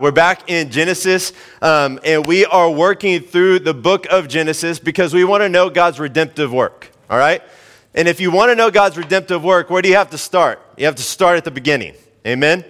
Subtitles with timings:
[0.00, 5.12] We're back in Genesis, um, and we are working through the book of Genesis because
[5.12, 7.42] we want to know God's redemptive work, all right?
[7.94, 10.62] And if you want to know God's redemptive work, where do you have to start?
[10.76, 11.94] You have to start at the beginning.
[12.24, 12.64] Amen?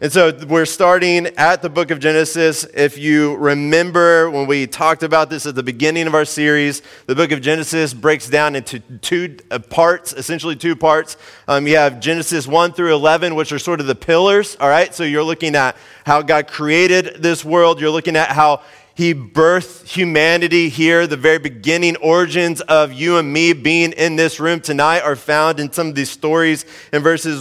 [0.00, 2.62] And so we're starting at the book of Genesis.
[2.72, 7.16] If you remember when we talked about this at the beginning of our series, the
[7.16, 11.16] book of Genesis breaks down into two uh, parts, essentially two parts.
[11.48, 14.94] Um, you have Genesis 1 through 11, which are sort of the pillars, all right?
[14.94, 15.76] So you're looking at
[16.06, 18.62] how God created this world, you're looking at how
[18.98, 21.06] he birthed humanity here.
[21.06, 25.60] The very beginning origins of you and me being in this room tonight are found
[25.60, 27.40] in some of these stories in verses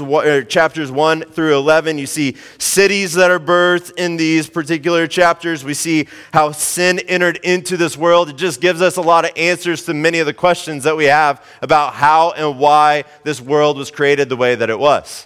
[0.50, 1.98] chapters 1 through 11.
[1.98, 5.64] You see cities that are birthed in these particular chapters.
[5.64, 8.30] We see how sin entered into this world.
[8.30, 11.06] It just gives us a lot of answers to many of the questions that we
[11.06, 15.26] have about how and why this world was created the way that it was.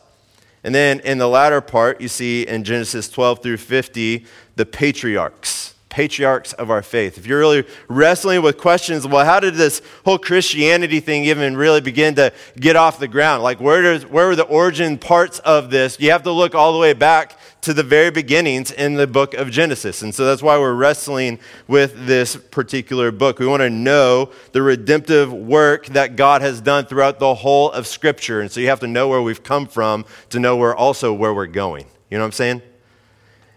[0.63, 5.70] And then in the latter part, you see in Genesis 12 through 50, the patriarchs
[5.91, 7.19] patriarchs of our faith.
[7.19, 11.81] If you're really wrestling with questions, well, how did this whole Christianity thing even really
[11.81, 13.43] begin to get off the ground?
[13.43, 15.99] Like, where, does, where were the origin parts of this?
[15.99, 19.35] You have to look all the way back to the very beginnings in the book
[19.35, 20.01] of Genesis.
[20.01, 23.37] And so that's why we're wrestling with this particular book.
[23.37, 27.85] We want to know the redemptive work that God has done throughout the whole of
[27.85, 28.41] Scripture.
[28.41, 31.33] And so you have to know where we've come from to know where also where
[31.33, 31.85] we're going.
[32.09, 32.61] You know what I'm saying?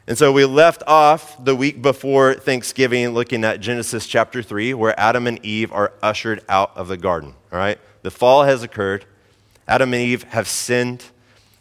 [0.06, 4.98] And so we left off the week before Thanksgiving looking at Genesis chapter 3, where
[5.00, 7.34] Adam and Eve are ushered out of the garden.
[7.50, 7.78] All right?
[8.02, 9.06] The fall has occurred.
[9.66, 11.06] Adam and Eve have sinned.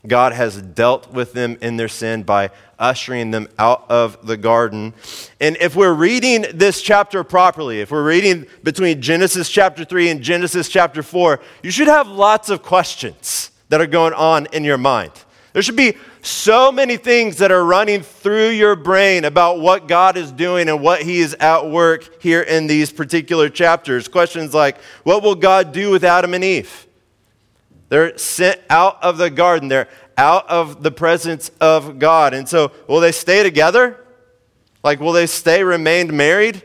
[0.05, 4.94] God has dealt with them in their sin by ushering them out of the garden.
[5.39, 10.21] And if we're reading this chapter properly, if we're reading between Genesis chapter 3 and
[10.21, 14.77] Genesis chapter 4, you should have lots of questions that are going on in your
[14.77, 15.14] mind.
[15.53, 20.17] There should be so many things that are running through your brain about what God
[20.17, 24.07] is doing and what He is at work here in these particular chapters.
[24.07, 26.87] Questions like, what will God do with Adam and Eve?
[27.89, 32.33] They're sent out of the garden, they're out of the presence of God.
[32.33, 34.03] And so, will they stay together?
[34.83, 36.63] Like, will they stay remained married?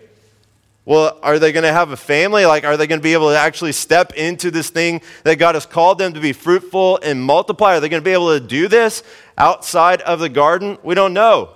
[0.89, 2.47] Well, are they going to have a family?
[2.47, 5.55] Like, are they going to be able to actually step into this thing that God
[5.55, 7.77] has called them to be fruitful and multiply?
[7.77, 9.03] Are they going to be able to do this
[9.37, 10.79] outside of the garden?
[10.83, 11.55] We don't know.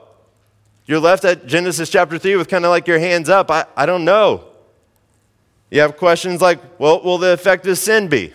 [0.84, 3.50] You're left at Genesis chapter 3 with kind of like your hands up.
[3.50, 4.44] I, I don't know.
[5.70, 8.34] You have questions like, what will the effect of sin be?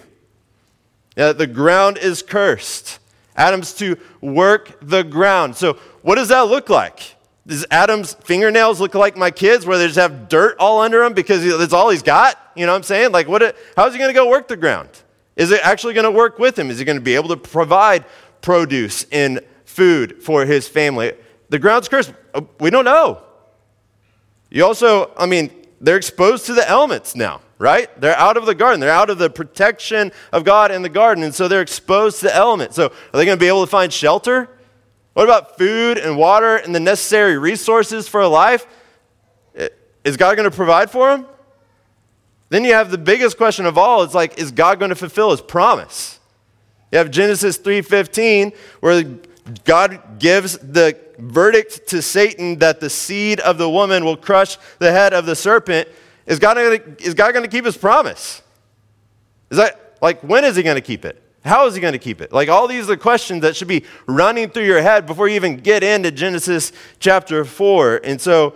[1.15, 2.97] Yeah, the ground is cursed.
[3.35, 5.57] Adam's to work the ground.
[5.57, 7.16] So, what does that look like?
[7.47, 11.13] Does Adam's fingernails look like my kids where they just have dirt all under them
[11.13, 12.37] because that's all he's got?
[12.57, 13.13] You know what I'm saying?
[13.13, 14.89] Like, what, how's he going to go work the ground?
[15.37, 16.69] Is it actually going to work with him?
[16.69, 18.03] Is he going to be able to provide
[18.41, 21.13] produce and food for his family?
[21.47, 22.11] The ground's cursed.
[22.33, 23.21] Uh, we don't know.
[24.49, 25.49] You also, I mean,
[25.79, 27.89] they're exposed to the elements now, right?
[28.01, 28.81] They're out of the garden.
[28.81, 32.25] They're out of the protection of God in the garden, and so they're exposed to
[32.25, 32.75] the elements.
[32.75, 34.49] So, are they going to be able to find shelter?
[35.17, 38.67] What about food and water and the necessary resources for a life?
[40.03, 41.25] Is God going to provide for them?
[42.49, 44.03] Then you have the biggest question of all.
[44.03, 46.19] It's like, is God going to fulfill his promise?
[46.91, 49.17] You have Genesis 3:15, where
[49.65, 54.91] God gives the verdict to Satan that the seed of the woman will crush the
[54.91, 55.87] head of the serpent.
[56.27, 58.43] Is God going to keep his promise?
[59.49, 61.23] Is that like when is he going to keep it?
[61.47, 62.31] How is he going to keep it?
[62.31, 65.57] Like all these are questions that should be running through your head before you even
[65.57, 68.01] get into Genesis chapter 4.
[68.03, 68.55] And so,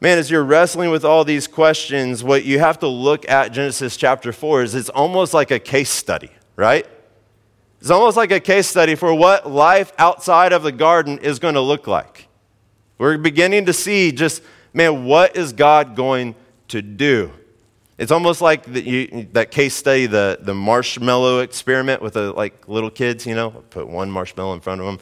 [0.00, 3.96] man, as you're wrestling with all these questions, what you have to look at Genesis
[3.96, 6.86] chapter 4 is it's almost like a case study, right?
[7.80, 11.54] It's almost like a case study for what life outside of the garden is going
[11.54, 12.28] to look like.
[12.98, 16.34] We're beginning to see just, man, what is God going
[16.68, 17.32] to do?
[17.98, 22.68] It's almost like the, you, that case study, the, the marshmallow experiment with the like
[22.68, 25.00] little kids, you know, put one marshmallow in front of them,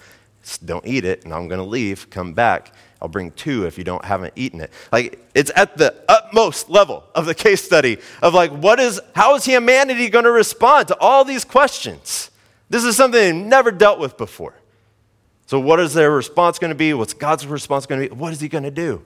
[0.65, 2.73] don't eat it, and I'm going to leave, come back.
[3.03, 4.73] I'll bring two if you don't haven't eaten it.
[4.91, 9.35] Like it's at the utmost level of the case study of like what is how
[9.35, 12.31] is humanity going to respond to all these questions?
[12.71, 14.55] This is something they've never dealt with before.
[15.47, 16.95] So what is their response going to be?
[16.95, 18.15] What's God's response going to be?
[18.15, 19.03] What is he going to do?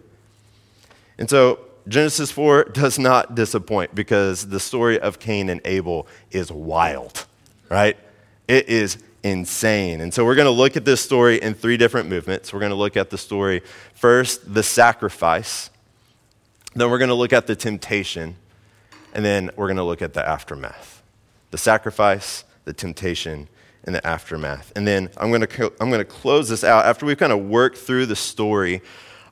[1.19, 1.58] And so
[1.88, 7.27] Genesis 4 does not disappoint because the story of Cain and Abel is wild,
[7.69, 7.97] right?
[8.49, 10.00] It is insane.
[10.00, 12.53] And so we're going to look at this story in three different movements.
[12.53, 13.62] We're going to look at the story
[13.94, 15.71] first, the sacrifice,
[16.75, 18.37] then we're going to look at the temptation,
[19.12, 21.03] and then we're going to look at the aftermath.
[21.50, 23.49] The sacrifice, the temptation,
[23.82, 24.73] and the aftermath.
[24.77, 27.41] And then I'm going to, I'm going to close this out after we've kind of
[27.41, 28.82] worked through the story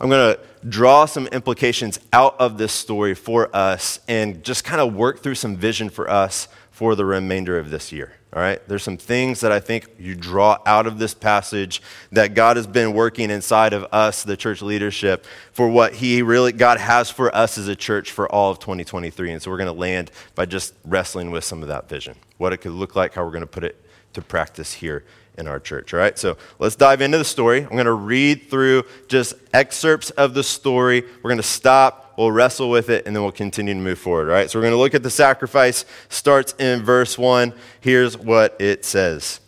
[0.01, 4.81] I'm going to draw some implications out of this story for us and just kind
[4.81, 8.13] of work through some vision for us for the remainder of this year.
[8.33, 8.61] All right?
[8.69, 11.83] There's some things that I think you draw out of this passage
[12.13, 16.53] that God has been working inside of us, the church leadership, for what He really,
[16.53, 19.33] God has for us as a church for all of 2023.
[19.33, 22.53] And so we're going to land by just wrestling with some of that vision, what
[22.53, 23.83] it could look like, how we're going to put it
[24.13, 25.05] to practice here
[25.39, 25.95] in our church.
[25.95, 27.63] All right, so let's dive into the story.
[27.63, 31.03] I'm going to read through just excerpts of the story.
[31.23, 34.29] We're going to stop, we'll wrestle with it, and then we'll continue to move forward.
[34.29, 35.85] All right, so we're going to look at the sacrifice.
[36.09, 37.55] Starts in verse 1.
[37.81, 39.41] Here's what it says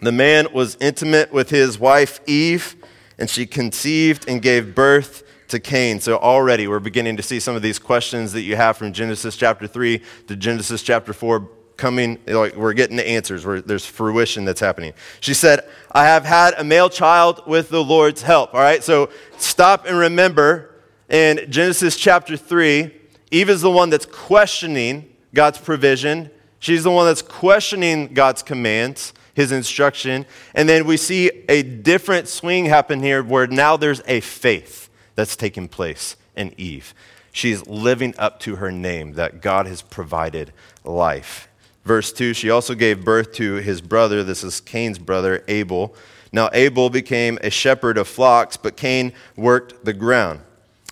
[0.00, 2.74] The man was intimate with his wife Eve,
[3.18, 6.00] and she conceived and gave birth to Cain.
[6.00, 9.36] So already we're beginning to see some of these questions that you have from Genesis
[9.36, 14.44] chapter 3 to Genesis chapter 4 coming, like we're getting the answers, where there's fruition
[14.44, 14.92] that's happening.
[15.20, 18.52] She said, I have had a male child with the Lord's help.
[18.52, 19.08] All right, so
[19.38, 20.74] stop and remember
[21.08, 22.94] in Genesis chapter 3,
[23.30, 26.30] Eve is the one that's questioning God's provision.
[26.58, 30.26] She's the one that's questioning God's commands, his instruction.
[30.54, 35.36] And then we see a different swing happen here where now there's a faith that's
[35.36, 36.94] taking place in Eve.
[37.32, 40.52] She's living up to her name that God has provided
[40.84, 41.47] life.
[41.88, 44.22] Verse 2 She also gave birth to his brother.
[44.22, 45.96] This is Cain's brother, Abel.
[46.30, 50.40] Now, Abel became a shepherd of flocks, but Cain worked the ground.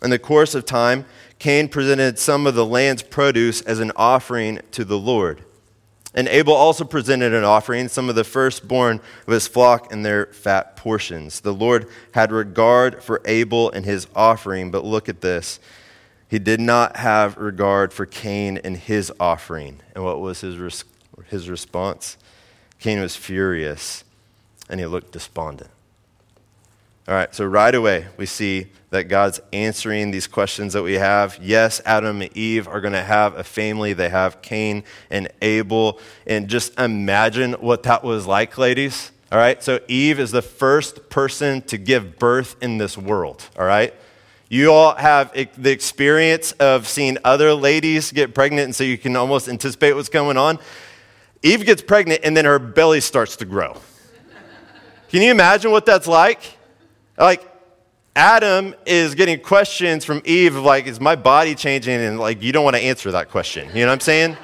[0.03, 1.05] In the course of time,
[1.39, 5.45] Cain presented some of the land's produce as an offering to the Lord.
[6.15, 10.25] And Abel also presented an offering, some of the firstborn of his flock and their
[10.33, 11.41] fat portions.
[11.41, 15.61] The Lord had regard for Abel and his offering, but look at this.
[16.29, 19.81] He did not have regard for Cain and his offering.
[19.95, 20.85] And what was his, res-
[21.29, 22.17] his response?
[22.81, 24.05] Cain was furious
[24.69, 25.71] and he looked despondent.
[27.09, 31.39] All right, so right away we see that God's answering these questions that we have.
[31.41, 33.93] Yes, Adam and Eve are going to have a family.
[33.93, 36.01] They have Cain and Abel.
[36.27, 39.13] And just imagine what that was like, ladies.
[39.31, 43.49] All right, so Eve is the first person to give birth in this world.
[43.57, 43.95] All right,
[44.49, 49.17] you all have the experience of seeing other ladies get pregnant, and so you can
[49.17, 50.59] almost anticipate what's going on.
[51.43, 53.77] Eve gets pregnant, and then her belly starts to grow.
[55.09, 56.41] Can you imagine what that's like?
[57.17, 57.53] Like,
[58.15, 62.01] Adam is getting questions from Eve of like, is my body changing?
[62.01, 63.69] And like, you don't want to answer that question.
[63.69, 64.37] You know what I'm saying?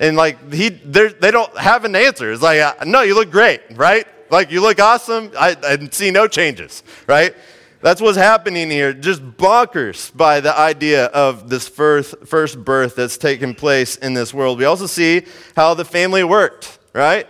[0.00, 2.32] And like, he, they don't have an answer.
[2.32, 4.06] It's like, uh, no, you look great, right?
[4.30, 5.32] Like, you look awesome.
[5.38, 7.34] I, I see no changes, right?
[7.80, 8.92] That's what's happening here.
[8.92, 14.34] Just bonkers by the idea of this first, first birth that's taken place in this
[14.34, 14.58] world.
[14.58, 15.22] We also see
[15.54, 17.26] how the family worked, right?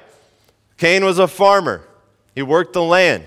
[0.78, 1.86] Cain was a farmer,
[2.34, 3.26] he worked the land.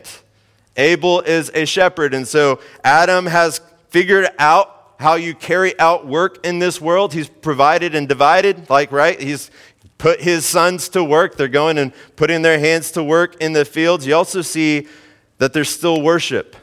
[0.78, 2.14] Abel is a shepherd.
[2.14, 7.14] And so Adam has figured out how you carry out work in this world.
[7.14, 9.20] He's provided and divided, like, right?
[9.20, 9.52] He's
[9.98, 11.36] put his sons to work.
[11.36, 14.08] They're going and putting their hands to work in the fields.
[14.08, 14.88] You also see
[15.40, 16.56] that there's still worship.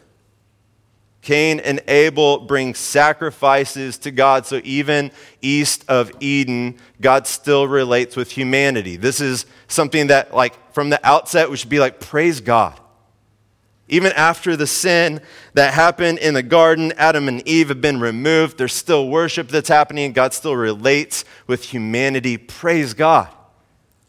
[1.29, 4.47] Cain and Abel bring sacrifices to God.
[4.47, 5.11] So even
[5.43, 8.97] east of Eden, God still relates with humanity.
[8.97, 12.81] This is something that, like, from the outset, we should be like, praise God.
[13.89, 15.21] Even after the sin
[15.53, 18.57] that happened in the garden, Adam and Eve have been removed.
[18.57, 20.15] There's still worship that's happening.
[20.15, 22.39] God still relates with humanity.
[22.39, 23.29] Praise God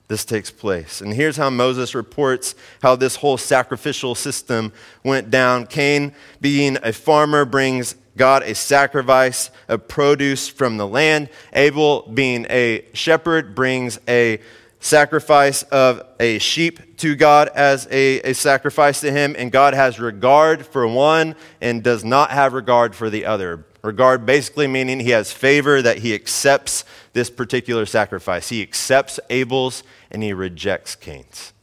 [0.10, 1.02] this takes place.
[1.02, 4.74] And here's how Moses reports how this whole sacrificial system
[5.04, 5.68] went down.
[5.68, 11.30] Cain, being a farmer, brings God a sacrifice of produce from the land.
[11.54, 14.42] Abel, being a shepherd, brings a
[14.80, 19.36] sacrifice of a sheep to God as a, a sacrifice to him.
[19.38, 23.64] And God has regard for one and does not have regard for the other.
[23.82, 26.84] Regard basically meaning he has favor that he accepts
[27.14, 28.50] this particular sacrifice.
[28.50, 31.54] He accepts Abel's and he rejects Cain's.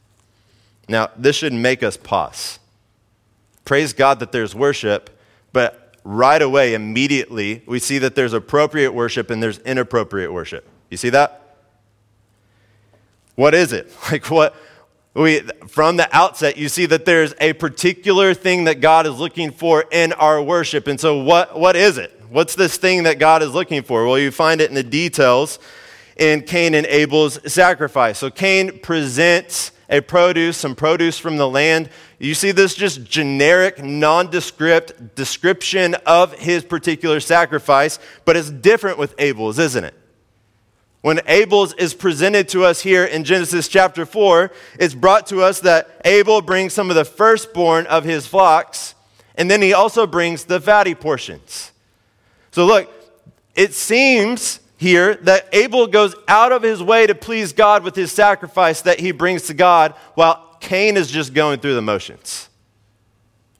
[0.89, 2.59] Now, this should make us pause.
[3.65, 5.19] Praise God that there's worship,
[5.53, 10.65] but right away, immediately, we see that there's appropriate worship and there's inappropriate worship.
[10.89, 11.57] You see that?
[13.35, 13.91] What is it?
[14.11, 14.55] Like what
[15.17, 19.51] we from the outset you see that there's a particular thing that God is looking
[19.51, 20.87] for in our worship.
[20.87, 22.13] And so what what is it?
[22.29, 24.05] What's this thing that God is looking for?
[24.05, 25.59] Well, you find it in the details
[26.17, 28.19] in Cain and Abel's sacrifice.
[28.19, 31.89] So Cain presents a produce, some produce from the land.
[32.19, 39.15] You see this just generic, nondescript description of his particular sacrifice, but it's different with
[39.17, 39.93] Abel's, isn't it?
[41.01, 45.59] When Abel's is presented to us here in Genesis chapter 4, it's brought to us
[45.61, 48.95] that Abel brings some of the firstborn of his flocks
[49.37, 51.71] And then he also brings the fatty portions.
[52.51, 52.91] So look,
[53.55, 58.11] it seems here that Abel goes out of his way to please God with his
[58.11, 62.49] sacrifice that he brings to God, while Cain is just going through the motions.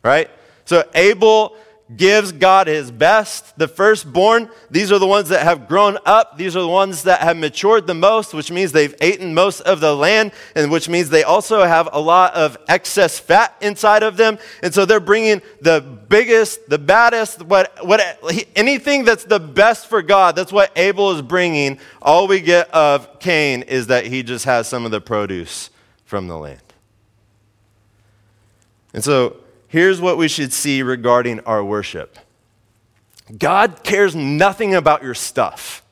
[0.03, 0.29] Right?
[0.65, 1.55] So Abel
[1.95, 3.57] gives God his best.
[3.57, 6.37] The firstborn, these are the ones that have grown up.
[6.37, 9.79] These are the ones that have matured the most, which means they've eaten most of
[9.79, 14.17] the land, and which means they also have a lot of excess fat inside of
[14.17, 14.37] them.
[14.61, 15.79] And so they're bringing the
[16.09, 18.01] biggest, the baddest, what, what,
[18.55, 20.35] anything that's the best for God.
[20.35, 21.79] That's what Abel is bringing.
[22.01, 25.69] All we get of Cain is that he just has some of the produce
[26.03, 26.61] from the land.
[28.93, 29.37] And so,
[29.67, 32.17] here's what we should see regarding our worship
[33.37, 35.83] God cares nothing about your stuff,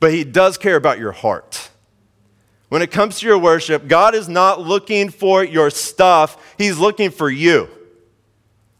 [0.00, 1.70] but He does care about your heart.
[2.68, 7.10] When it comes to your worship, God is not looking for your stuff, He's looking
[7.10, 7.68] for you.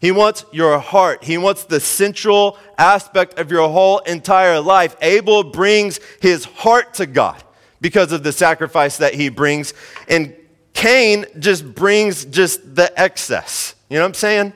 [0.02, 1.22] He wants your heart.
[1.22, 4.96] He wants the central aspect of your whole entire life.
[5.00, 7.40] Abel brings his heart to God
[7.80, 9.74] because of the sacrifice that he brings.
[10.08, 10.34] And
[10.82, 13.76] Cain just brings just the excess.
[13.88, 14.52] You know what I'm saying?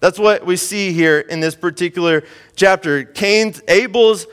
[0.00, 2.24] That's what we see here in this particular
[2.56, 3.04] chapter.
[3.04, 4.26] Cain's, Abel's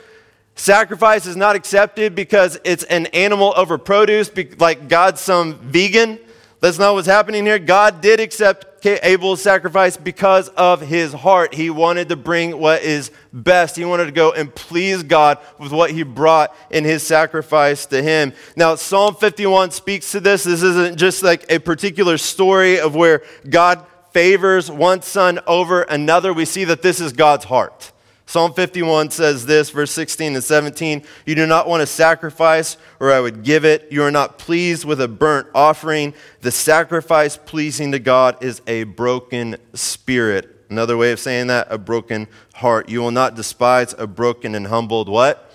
[0.56, 6.18] sacrifice is not accepted because it's an animal over produce, like God's some vegan.
[6.60, 7.58] That's not what's happening here.
[7.58, 11.54] God did accept Abel's sacrifice because of his heart.
[11.54, 13.76] He wanted to bring what is best.
[13.76, 18.02] He wanted to go and please God with what he brought in his sacrifice to
[18.02, 18.34] him.
[18.56, 20.44] Now, Psalm 51 speaks to this.
[20.44, 26.32] This isn't just like a particular story of where God favors one son over another,
[26.32, 27.92] we see that this is God's heart.
[28.30, 33.10] Psalm 51 says this, verse 16 and 17 You do not want a sacrifice, or
[33.10, 33.90] I would give it.
[33.90, 36.14] You are not pleased with a burnt offering.
[36.40, 40.64] The sacrifice pleasing to God is a broken spirit.
[40.70, 42.88] Another way of saying that, a broken heart.
[42.88, 45.52] You will not despise a broken and humbled what?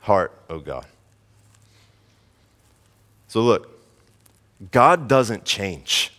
[0.00, 0.86] Heart, oh God.
[3.28, 3.80] So look,
[4.72, 6.12] God doesn't change.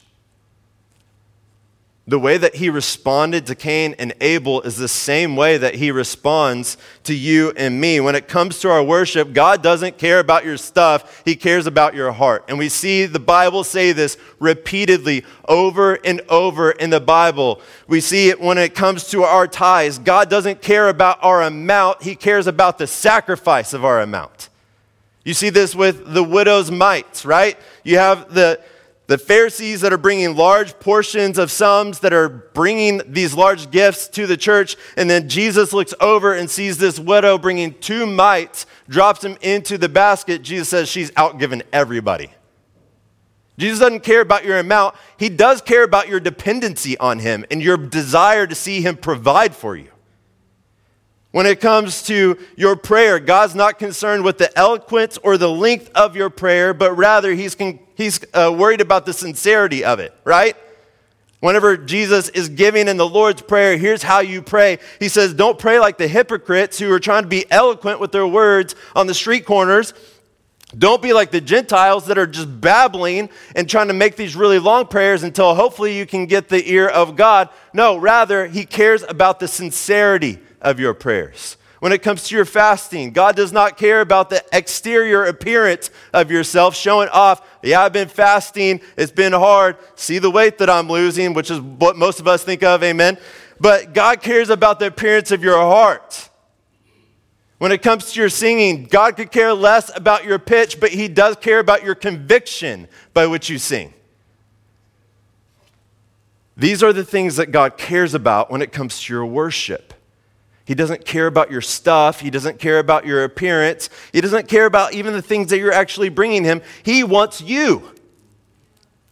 [2.08, 5.92] The way that he responded to Cain and Abel is the same way that he
[5.92, 8.00] responds to you and me.
[8.00, 11.94] When it comes to our worship, God doesn't care about your stuff, he cares about
[11.94, 12.46] your heart.
[12.48, 17.62] And we see the Bible say this repeatedly over and over in the Bible.
[17.88, 20.00] We see it when it comes to our tithes.
[20.00, 24.50] God doesn't care about our amount, he cares about the sacrifice of our amount.
[25.24, 27.60] You see this with the widow's mites, right?
[27.84, 28.60] You have the
[29.12, 34.08] the Pharisees that are bringing large portions of sums, that are bringing these large gifts
[34.08, 38.66] to the church, and then Jesus looks over and sees this widow bringing two mites,
[38.88, 40.44] drops them into the basket.
[40.44, 42.32] Jesus says she's outgiven everybody.
[43.58, 47.62] Jesus doesn't care about your amount, He does care about your dependency on Him and
[47.62, 49.91] your desire to see Him provide for you.
[51.32, 55.90] When it comes to your prayer, God's not concerned with the eloquence or the length
[55.96, 60.14] of your prayer, but rather He's, con- he's uh, worried about the sincerity of it,
[60.26, 60.58] right?
[61.40, 64.78] Whenever Jesus is giving in the Lord's Prayer, here's how you pray.
[65.00, 68.28] He says, Don't pray like the hypocrites who are trying to be eloquent with their
[68.28, 69.94] words on the street corners.
[70.78, 74.60] Don't be like the Gentiles that are just babbling and trying to make these really
[74.60, 77.50] long prayers until hopefully you can get the ear of God.
[77.74, 81.58] No, rather, He cares about the sincerity of your prayers.
[81.80, 86.30] When it comes to your fasting, God does not care about the exterior appearance of
[86.30, 90.88] yourself, showing off, yeah, I've been fasting, it's been hard, see the weight that I'm
[90.88, 93.18] losing, which is what most of us think of, amen.
[93.60, 96.30] But God cares about the appearance of your heart.
[97.58, 101.08] When it comes to your singing, God could care less about your pitch, but He
[101.08, 103.94] does care about your conviction by which you sing.
[106.56, 109.96] These are the things that God cares about when it comes to your worship.
[110.66, 112.22] He doesn't care about your stuff.
[112.22, 113.90] He doesn't care about your appearance.
[114.14, 116.62] He doesn't care about even the things that you're actually bringing him.
[116.84, 117.92] He wants you,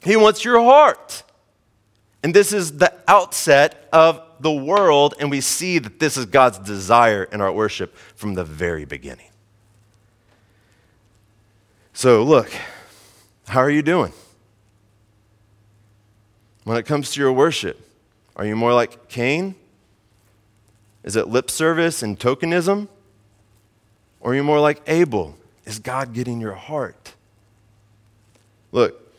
[0.02, 1.24] He wants your heart.
[2.22, 6.60] And this is the outset of the world, and we see that this is God's
[6.60, 9.30] desire in our worship from the very beginning.
[11.94, 12.50] So, look,
[13.48, 14.14] how are you doing?
[16.64, 17.80] When it comes to your worship,
[18.36, 19.56] are you more like Cain
[21.10, 22.88] is it lip service and tokenism?
[24.20, 25.36] Or are you more like Abel?
[25.66, 27.16] Is God getting your heart?
[28.72, 29.12] Look,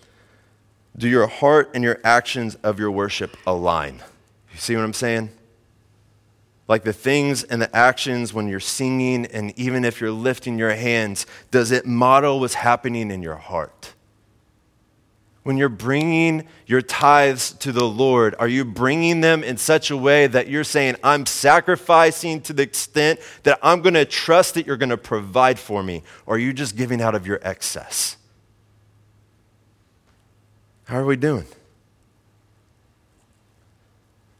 [0.96, 4.04] do your heart and your actions of your worship align?
[4.52, 5.30] You see what I'm saying?
[6.68, 10.76] Like the things and the actions when you're singing, and even if you're lifting your
[10.76, 13.94] hands, does it model what's happening in your heart?
[15.42, 19.96] When you're bringing your tithes to the Lord, are you bringing them in such a
[19.96, 24.66] way that you're saying, I'm sacrificing to the extent that I'm going to trust that
[24.66, 26.02] you're going to provide for me?
[26.26, 28.18] Or are you just giving out of your excess?
[30.84, 31.46] How are we doing?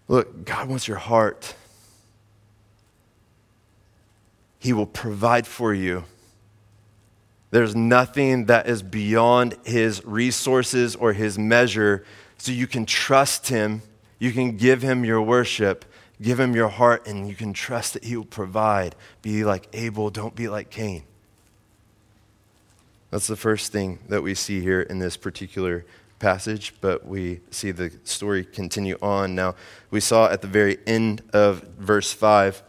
[0.07, 1.55] Look, God wants your heart.
[4.59, 6.05] He will provide for you.
[7.51, 12.05] There's nothing that is beyond his resources or his measure.
[12.39, 13.83] So you can trust him.
[14.19, 15.85] You can give him your worship,
[16.23, 18.95] give him your heart, and you can trust that he will provide.
[19.23, 21.03] Be like Abel, don't be like Cain.
[23.11, 25.85] That's the first thing that we see here in this particular
[26.21, 29.35] passage, but we see the story continue on.
[29.35, 29.57] Now,
[29.91, 32.63] we saw at the very end of verse 5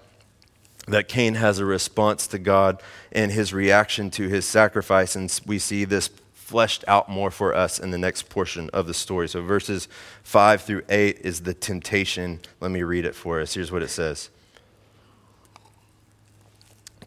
[0.88, 5.15] that Cain has a response to God and his reaction to his sacrifice.
[5.15, 8.93] And we see this fleshed out more for us in the next portion of the
[8.93, 9.29] story.
[9.29, 9.88] So, verses
[10.23, 12.41] 5 through 8 is the temptation.
[12.59, 13.53] Let me read it for us.
[13.53, 14.29] Here's what it says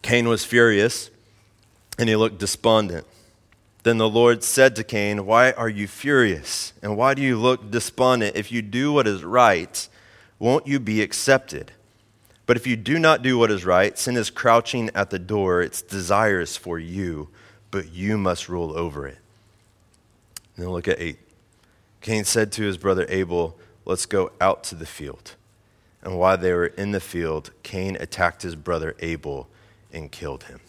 [0.03, 1.11] Cain was furious
[1.99, 3.07] and he looked despondent.
[3.83, 6.73] Then the Lord said to Cain, Why are you furious?
[6.83, 8.35] And why do you look despondent?
[8.35, 9.89] If you do what is right,
[10.39, 11.73] won't you be accepted?
[12.47, 15.63] But if you do not do what is right, sin is crouching at the door.
[15.63, 17.29] Its desires for you,
[17.71, 19.19] but you must rule over it.
[20.57, 21.19] Then look at 8.
[22.01, 25.35] Cain said to his brother Abel, Let's go out to the field.
[26.03, 29.49] And while they were in the field, Cain attacked his brother Abel
[29.93, 30.61] and killed him.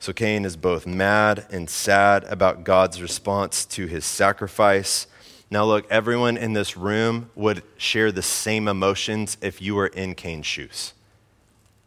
[0.00, 5.08] So Cain is both mad and sad about God's response to his sacrifice
[5.50, 10.14] now, look, everyone in this room would share the same emotions if you were in
[10.14, 10.92] Cain's shoes.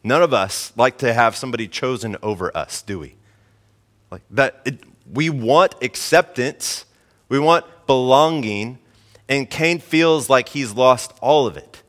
[0.04, 3.16] None of us like to have somebody chosen over us, do we?
[4.10, 4.80] Like that, it,
[5.12, 6.86] we want acceptance,
[7.30, 8.80] we want belonging,
[9.30, 11.84] and Cain feels like he's lost all of it.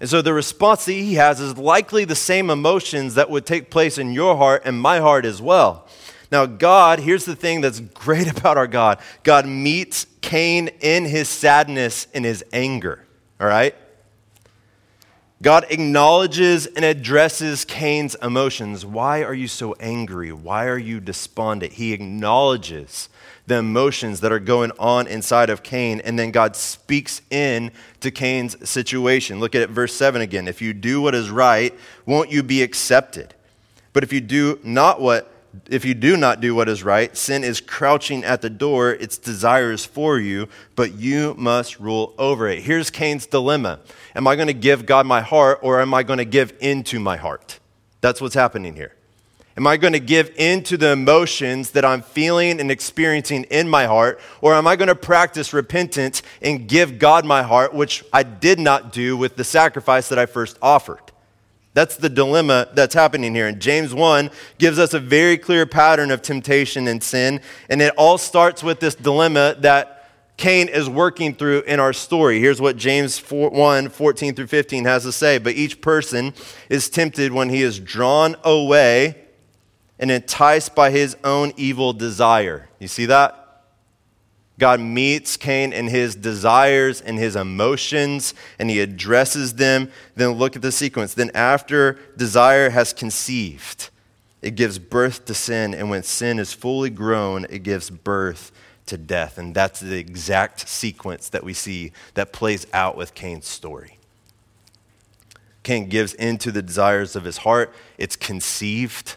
[0.00, 3.70] And so the response that he has is likely the same emotions that would take
[3.70, 5.86] place in your heart and my heart as well.
[6.30, 11.28] Now, God, here's the thing that's great about our God God meets Cain in his
[11.28, 13.04] sadness in his anger,
[13.40, 13.74] all right?
[15.40, 18.84] God acknowledges and addresses Cain's emotions.
[18.84, 20.32] Why are you so angry?
[20.32, 21.74] Why are you despondent?
[21.74, 23.08] He acknowledges
[23.46, 28.10] the emotions that are going on inside of Cain, and then God speaks in to
[28.10, 29.38] Cain's situation.
[29.38, 30.48] Look at verse 7 again.
[30.48, 31.72] If you do what is right,
[32.04, 33.34] won't you be accepted?
[33.92, 35.32] But if you do not what
[35.68, 39.18] if you do not do what is right, sin is crouching at the door, its
[39.18, 42.62] desires for you, but you must rule over it.
[42.62, 43.80] Here's Cain's dilemma
[44.14, 46.98] Am I going to give God my heart or am I going to give into
[46.98, 47.60] my heart?
[48.00, 48.94] That's what's happening here.
[49.56, 53.86] Am I going to give into the emotions that I'm feeling and experiencing in my
[53.86, 58.22] heart, or am I going to practice repentance and give God my heart, which I
[58.22, 61.07] did not do with the sacrifice that I first offered?
[61.78, 63.46] That's the dilemma that's happening here.
[63.46, 67.40] And James 1 gives us a very clear pattern of temptation and sin.
[67.70, 72.40] And it all starts with this dilemma that Cain is working through in our story.
[72.40, 75.38] Here's what James 4, 1 14 through 15 has to say.
[75.38, 76.34] But each person
[76.68, 79.14] is tempted when he is drawn away
[80.00, 82.68] and enticed by his own evil desire.
[82.80, 83.37] You see that?
[84.58, 89.90] God meets Cain in his desires and his emotions, and he addresses them.
[90.16, 91.14] Then look at the sequence.
[91.14, 93.90] Then, after desire has conceived,
[94.42, 95.74] it gives birth to sin.
[95.74, 98.50] And when sin is fully grown, it gives birth
[98.86, 99.38] to death.
[99.38, 103.98] And that's the exact sequence that we see that plays out with Cain's story.
[105.62, 109.16] Cain gives into the desires of his heart, it's conceived,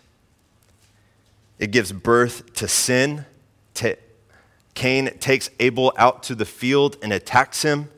[1.59, 3.25] it gives birth to sin,
[3.75, 3.95] to
[4.73, 7.89] Cain takes Abel out to the field and attacks him,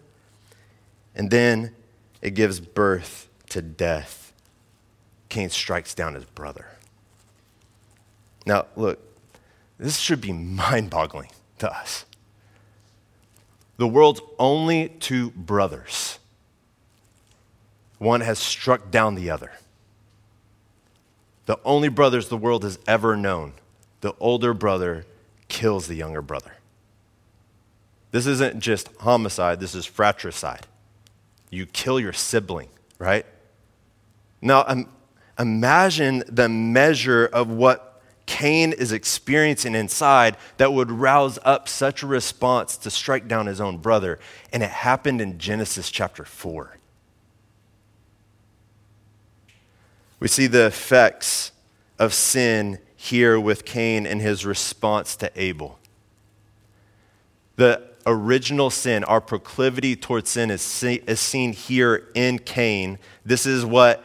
[1.15, 1.75] and then
[2.21, 4.33] it gives birth to death.
[5.29, 6.67] Cain strikes down his brother.
[8.45, 8.99] Now, look,
[9.77, 12.05] this should be mind boggling to us.
[13.77, 16.19] The world's only two brothers,
[17.97, 19.51] one has struck down the other.
[21.45, 23.53] The only brothers the world has ever known,
[24.01, 25.05] the older brother
[25.47, 26.53] kills the younger brother.
[28.13, 30.67] This isn't just homicide, this is fratricide.
[31.49, 33.25] You kill your sibling, right?
[34.39, 34.87] Now, um,
[35.39, 42.07] imagine the measure of what Cain is experiencing inside that would rouse up such a
[42.07, 44.19] response to strike down his own brother.
[44.51, 46.77] And it happened in Genesis chapter 4.
[50.19, 51.51] We see the effects
[51.97, 55.79] of sin here with Cain and his response to Abel.
[57.55, 62.99] The original sin, our proclivity towards sin, is, see, is seen here in Cain.
[63.25, 64.03] This is what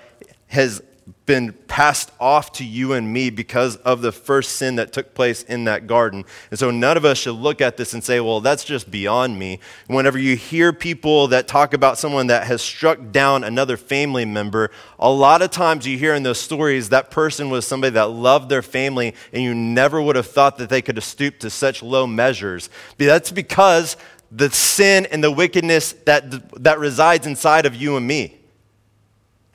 [0.48, 0.82] has
[1.28, 5.42] been passed off to you and me because of the first sin that took place
[5.42, 6.24] in that garden.
[6.50, 9.38] And so none of us should look at this and say, well, that's just beyond
[9.38, 9.60] me.
[9.88, 14.70] Whenever you hear people that talk about someone that has struck down another family member,
[14.98, 18.48] a lot of times you hear in those stories that person was somebody that loved
[18.48, 21.82] their family and you never would have thought that they could have stooped to such
[21.82, 22.70] low measures.
[22.96, 23.98] That's because
[24.32, 28.37] the sin and the wickedness that, that resides inside of you and me.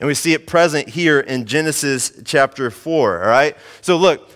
[0.00, 3.56] And we see it present here in Genesis chapter 4, all right?
[3.80, 4.30] So look,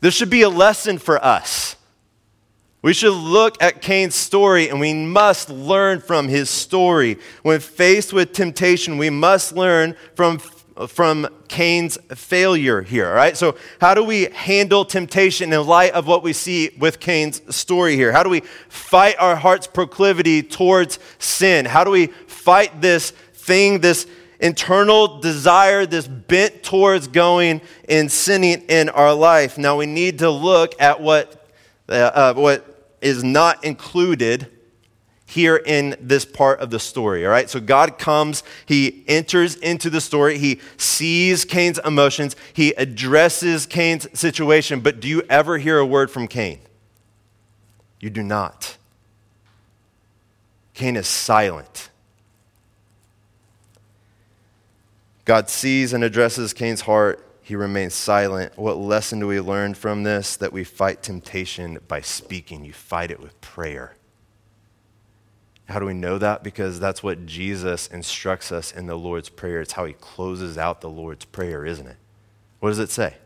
[0.00, 1.76] there should be a lesson for us.
[2.82, 7.18] We should look at Cain's story and we must learn from his story.
[7.42, 10.38] When faced with temptation, we must learn from,
[10.88, 13.36] from Cain's failure here, all right?
[13.36, 17.94] So, how do we handle temptation in light of what we see with Cain's story
[17.94, 18.10] here?
[18.10, 21.66] How do we fight our heart's proclivity towards sin?
[21.66, 24.08] How do we fight this thing, this
[24.42, 29.56] internal desire, this bent towards going and sinning in our life.
[29.56, 31.48] Now we need to look at what,
[31.88, 34.48] uh, uh, what is not included
[35.24, 37.48] here in this part of the story, all right?
[37.48, 44.06] So God comes, He enters into the story, He sees Cain's emotions, He addresses Cain's
[44.18, 44.80] situation.
[44.80, 46.58] But do you ever hear a word from Cain?
[47.98, 48.76] You do not.
[50.74, 51.88] Cain is silent.
[55.24, 57.24] God sees and addresses Cain's heart.
[57.42, 58.56] He remains silent.
[58.56, 60.36] What lesson do we learn from this?
[60.36, 62.64] That we fight temptation by speaking.
[62.64, 63.96] You fight it with prayer.
[65.66, 66.42] How do we know that?
[66.42, 69.60] Because that's what Jesus instructs us in the Lord's Prayer.
[69.60, 71.96] It's how he closes out the Lord's Prayer, isn't it?
[72.60, 73.16] What does it say?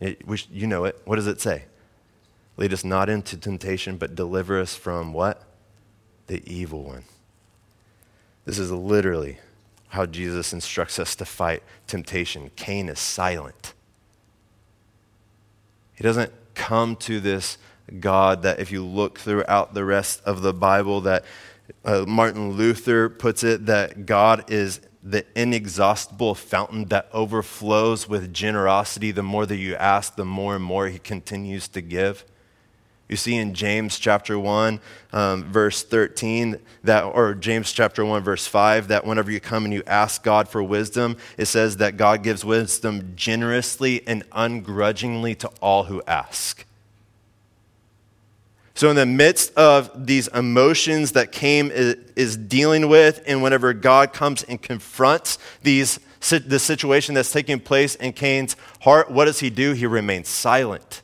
[0.00, 1.00] It, you know it.
[1.04, 1.64] What does it say?
[2.56, 5.42] Lead us not into temptation, but deliver us from what?
[6.28, 7.04] The evil one.
[8.44, 9.38] This is literally
[9.88, 12.50] how Jesus instructs us to fight temptation.
[12.56, 13.74] Cain is silent.
[15.94, 17.58] He doesn't come to this
[18.00, 21.24] God that, if you look throughout the rest of the Bible, that
[21.84, 29.12] uh, Martin Luther puts it that God is the inexhaustible fountain that overflows with generosity.
[29.12, 32.24] The more that you ask, the more and more he continues to give.
[33.08, 34.80] You see in James chapter 1,
[35.12, 39.72] um, verse 13, that, or James chapter 1, verse 5, that whenever you come and
[39.72, 45.48] you ask God for wisdom, it says that God gives wisdom generously and ungrudgingly to
[45.60, 46.64] all who ask.
[48.74, 54.12] So, in the midst of these emotions that Cain is dealing with, and whenever God
[54.12, 59.48] comes and confronts these, the situation that's taking place in Cain's heart, what does he
[59.48, 59.72] do?
[59.72, 61.00] He remains silent.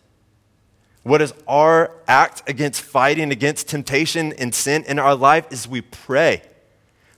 [1.02, 5.80] What is our act against fighting against temptation and sin in our life is we
[5.80, 6.42] pray.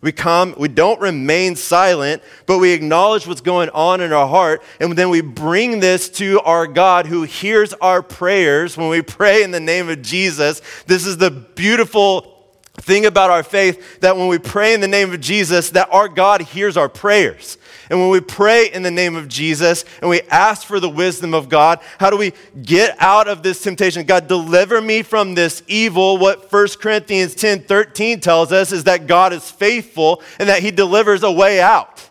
[0.00, 4.62] We come, we don't remain silent, but we acknowledge what's going on in our heart,
[4.78, 9.42] and then we bring this to our God who hears our prayers when we pray
[9.42, 10.60] in the name of Jesus.
[10.86, 12.33] This is the beautiful
[12.76, 16.08] thing about our faith that when we pray in the name of Jesus, that our
[16.08, 17.56] God hears our prayers.
[17.90, 21.34] And when we pray in the name of Jesus and we ask for the wisdom
[21.34, 22.32] of God, how do we
[22.62, 24.04] get out of this temptation?
[24.06, 26.18] God, deliver me from this evil.
[26.18, 30.70] What 1 Corinthians 10 13 tells us is that God is faithful and that he
[30.70, 32.10] delivers a way out.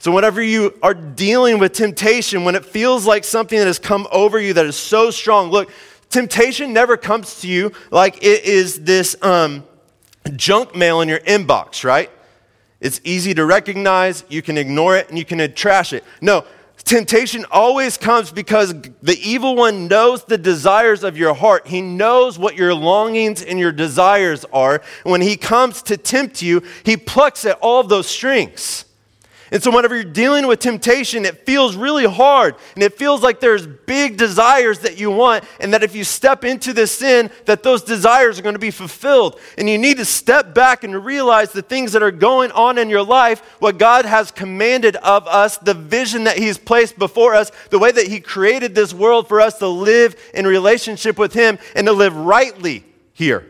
[0.00, 4.06] So, whenever you are dealing with temptation, when it feels like something that has come
[4.12, 5.70] over you that is so strong, look,
[6.10, 9.64] temptation never comes to you like it is this um,
[10.36, 12.10] junk mail in your inbox, right?
[12.80, 16.04] It's easy to recognize, you can ignore it, and you can trash it.
[16.20, 16.44] No,
[16.84, 21.66] temptation always comes because the evil one knows the desires of your heart.
[21.66, 24.80] He knows what your longings and your desires are.
[25.02, 28.84] When he comes to tempt you, he plucks at all of those strings.
[29.50, 32.54] And so, whenever you're dealing with temptation, it feels really hard.
[32.74, 35.44] And it feels like there's big desires that you want.
[35.60, 38.70] And that if you step into this sin, that those desires are going to be
[38.70, 39.40] fulfilled.
[39.56, 42.90] And you need to step back and realize the things that are going on in
[42.90, 47.50] your life, what God has commanded of us, the vision that He's placed before us,
[47.70, 51.58] the way that He created this world for us to live in relationship with Him
[51.74, 52.84] and to live rightly
[53.14, 53.46] here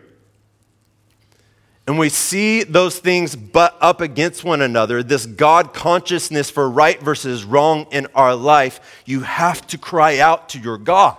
[1.88, 7.00] and we see those things butt up against one another, this God consciousness for right
[7.00, 11.16] versus wrong in our life, you have to cry out to your God.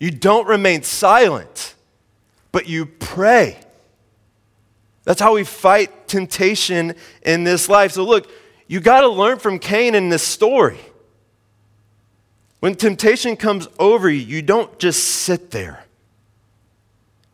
[0.00, 1.74] You don't remain silent,
[2.50, 3.58] but you pray.
[5.04, 7.92] That's how we fight temptation in this life.
[7.92, 8.30] So, look,
[8.68, 10.80] you got to learn from Cain in this story.
[12.60, 15.85] When temptation comes over you, you don't just sit there.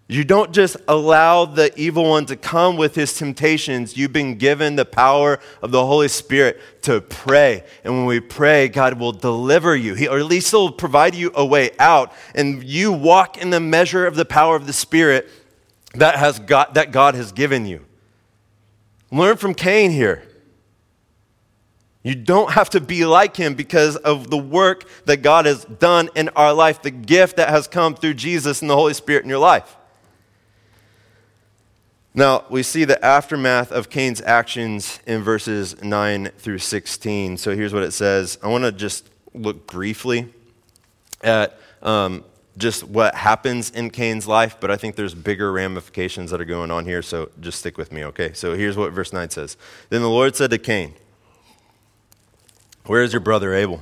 [0.08, 3.96] You don't just allow the evil one to come with his temptations.
[3.96, 7.64] You've been given the power of the Holy Spirit to pray.
[7.82, 11.30] And when we pray, God will deliver you, he, or at least He'll provide you
[11.34, 12.12] a way out.
[12.34, 15.30] And you walk in the measure of the power of the Spirit
[15.94, 17.84] that, has got, that God has given you.
[19.10, 20.24] Learn from Cain here.
[22.02, 26.10] You don't have to be like him because of the work that God has done
[26.16, 29.30] in our life, the gift that has come through Jesus and the Holy Spirit in
[29.30, 29.76] your life.
[32.14, 37.38] Now, we see the aftermath of Cain's actions in verses 9 through 16.
[37.38, 38.38] So here's what it says.
[38.42, 40.29] I want to just look briefly
[41.22, 42.22] at um,
[42.59, 46.70] just what happens in Cain's life, but I think there's bigger ramifications that are going
[46.70, 48.35] on here, so just stick with me, okay?
[48.35, 49.57] So here's what verse 9 says
[49.88, 50.94] Then the Lord said to Cain,
[52.85, 53.81] Where is your brother Abel?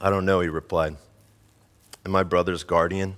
[0.00, 0.96] I don't know, he replied.
[2.06, 3.16] Am my brother's guardian?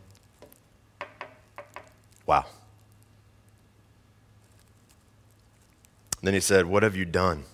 [2.27, 2.47] Wow.
[6.23, 7.45] Then he said, What have you done?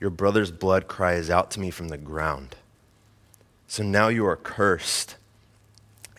[0.00, 2.56] Your brother's blood cries out to me from the ground.
[3.68, 5.16] So now you are cursed,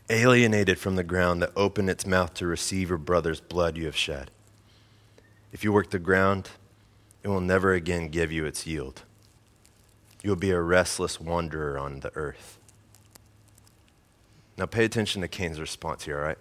[0.09, 3.95] alienated from the ground that opened its mouth to receive your brother's blood you have
[3.95, 4.31] shed.
[5.51, 6.51] If you work the ground,
[7.21, 9.03] it will never again give you its yield.
[10.23, 12.57] You will be a restless wanderer on the earth.
[14.57, 16.37] Now pay attention to Cain's response here, all right?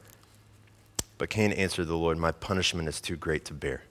[1.18, 3.82] But Cain answered the Lord, My punishment is too great to bear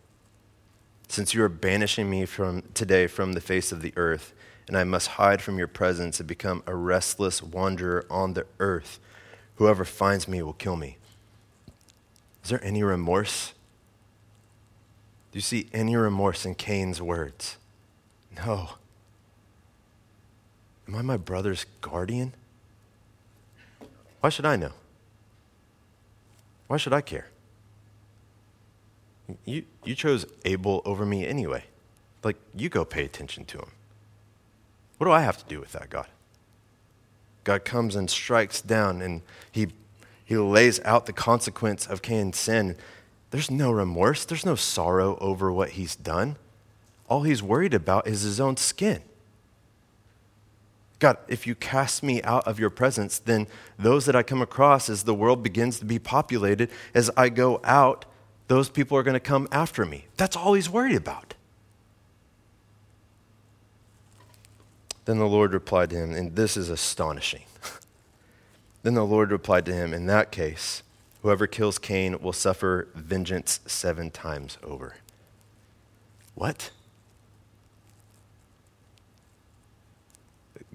[1.12, 4.34] since you are banishing me from today from the face of the earth,
[4.65, 8.97] and I must hide from your presence and become a restless wanderer on the earth.
[9.56, 10.97] Whoever finds me will kill me.
[12.45, 13.54] Is there any remorse?
[15.32, 17.58] Do you see any remorse in Cain's words?
[18.38, 18.69] No.
[20.88, 22.34] Am I my brother's guardian?
[24.21, 24.71] Why should I know?
[26.67, 27.30] Why should I care?
[29.45, 31.63] You, you chose Abel over me anyway.
[32.23, 33.71] Like, you go pay attention to him.
[34.97, 36.07] What do I have to do with that, God?
[37.43, 39.67] God comes and strikes down and he,
[40.23, 42.75] he lays out the consequence of Cain's sin.
[43.31, 46.35] There's no remorse, there's no sorrow over what he's done.
[47.09, 49.01] All he's worried about is his own skin.
[50.99, 53.47] God, if you cast me out of your presence, then
[53.79, 57.59] those that I come across as the world begins to be populated, as I go
[57.63, 58.05] out,
[58.47, 60.06] those people are going to come after me.
[60.17, 61.36] That's all he's worried about.
[65.06, 67.43] Then the Lord replied to him, and this is astonishing.
[68.84, 70.84] then the Lord replied to him, In that case,
[71.21, 74.95] whoever kills Cain will suffer vengeance seven times over.
[76.36, 76.71] What?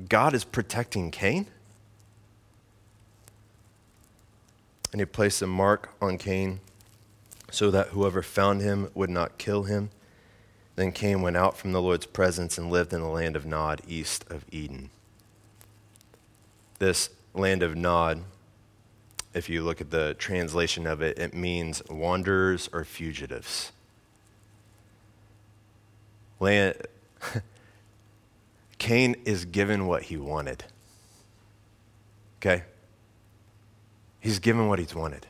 [0.09, 1.47] God is protecting Cain?
[4.93, 6.61] And he placed a mark on Cain
[7.51, 9.91] so that whoever found him would not kill him.
[10.75, 13.81] Then Cain went out from the Lord's presence and lived in the land of Nod,
[13.89, 14.91] east of Eden.
[16.79, 18.25] This land of Nod,
[19.33, 23.73] if you look at the translation of it, it means wanderers or fugitives.
[26.39, 26.75] Land,
[28.79, 30.65] Cain is given what he wanted.
[32.39, 32.65] Okay?
[34.21, 35.27] He's given what he's wanted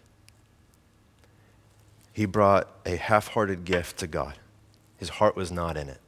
[2.17, 4.39] he brought a half hearted gift to God.
[4.97, 6.01] His heart was not in it.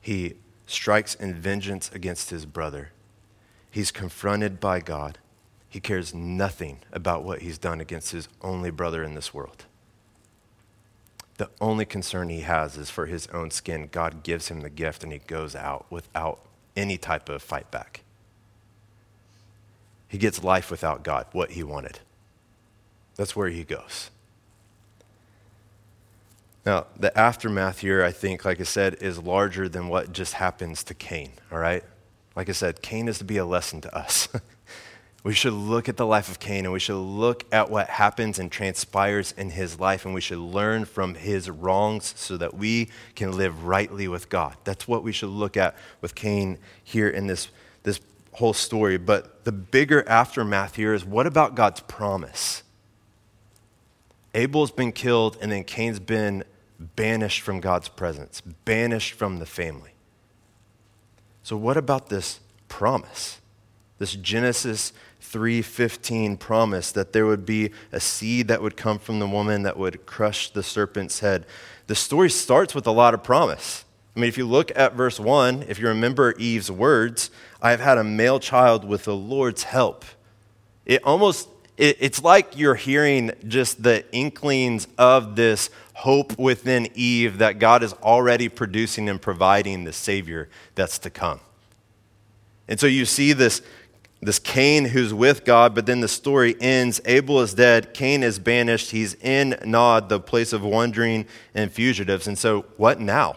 [0.00, 0.34] He
[0.66, 2.90] strikes in vengeance against his brother.
[3.70, 5.18] He's confronted by God.
[5.68, 9.66] He cares nothing about what he's done against his only brother in this world.
[11.36, 13.90] The only concern he has is for his own skin.
[13.92, 16.40] God gives him the gift and he goes out without
[16.74, 18.02] any type of fight back.
[20.08, 22.00] He gets life without God, what he wanted.
[23.14, 24.10] That's where he goes.
[26.64, 30.84] Now, the aftermath here, I think, like I said, is larger than what just happens
[30.84, 31.82] to Cain, all right?
[32.36, 34.28] Like I said, Cain is to be a lesson to us.
[35.24, 38.38] we should look at the life of Cain and we should look at what happens
[38.38, 42.88] and transpires in his life and we should learn from his wrongs so that we
[43.16, 44.56] can live rightly with God.
[44.64, 47.48] That's what we should look at with Cain here in this,
[47.82, 48.00] this
[48.32, 48.98] whole story.
[48.98, 52.62] But the bigger aftermath here is what about God's promise?
[54.34, 56.44] Abel's been killed and then Cain's been
[56.96, 59.92] banished from God's presence, banished from the family.
[61.42, 63.40] So what about this promise?
[63.98, 69.26] This Genesis 3:15 promise that there would be a seed that would come from the
[69.26, 71.46] woman that would crush the serpent's head.
[71.86, 73.84] The story starts with a lot of promise.
[74.14, 77.30] I mean, if you look at verse 1, if you remember Eve's words,
[77.62, 80.04] I have had a male child with the Lord's help.
[80.84, 87.38] It almost it, it's like you're hearing just the inklings of this hope within Eve
[87.38, 91.40] that God is already producing and providing the Savior that's to come.
[92.68, 93.62] And so you see this,
[94.20, 97.00] this Cain who's with God, but then the story ends.
[97.04, 97.92] Abel is dead.
[97.92, 98.90] Cain is banished.
[98.90, 102.26] He's in Nod, the place of wandering and fugitives.
[102.26, 103.36] And so, what now?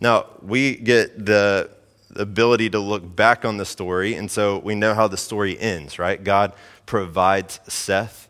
[0.00, 1.70] Now, we get the
[2.14, 5.98] ability to look back on the story, and so we know how the story ends,
[5.98, 6.22] right?
[6.22, 6.52] God
[6.86, 8.27] provides Seth.